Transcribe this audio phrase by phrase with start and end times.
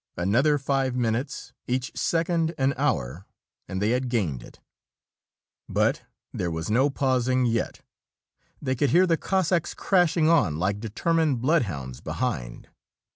[0.17, 3.27] Another five minutes each second an hour
[3.67, 4.59] and they had gained it.
[5.69, 6.01] But
[6.33, 7.81] there was no pausing yet,
[8.59, 12.67] they could hear the Cossacks crashing on like determined blood hounds behind.